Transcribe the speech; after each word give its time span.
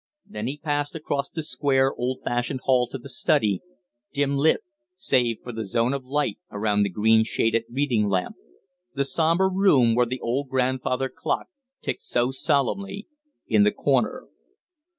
Then 0.25 0.47
he 0.47 0.57
passed 0.57 0.95
across 0.95 1.29
the 1.29 1.43
square, 1.43 1.93
old 1.93 2.21
fashioned 2.23 2.61
hall 2.61 2.87
to 2.87 2.97
the 2.97 3.07
study, 3.07 3.61
dim 4.11 4.35
lit, 4.35 4.61
save 4.95 5.41
for 5.43 5.51
the 5.51 5.63
zone 5.63 5.93
of 5.93 6.03
light 6.03 6.39
around 6.49 6.81
the 6.81 6.89
green 6.89 7.23
shaded 7.23 7.65
reading 7.69 8.07
lamp; 8.09 8.35
the 8.95 9.05
sombre 9.05 9.47
room 9.47 9.93
where 9.93 10.07
the 10.07 10.19
old 10.19 10.49
grandfather 10.49 11.07
clock 11.07 11.49
ticked 11.83 12.01
so 12.01 12.31
solemnly 12.31 13.05
in 13.47 13.61
the 13.61 13.71
corner. 13.71 14.27